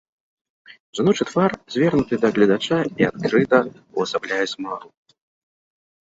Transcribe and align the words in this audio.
Жаночы 0.99 1.23
твар 1.31 1.51
звернуты 1.75 2.13
да 2.23 2.27
гледача 2.39 2.79
і 3.03 3.07
адкрыта 3.11 3.57
ўвасабляе 3.95 4.43
смагу. 4.57 4.87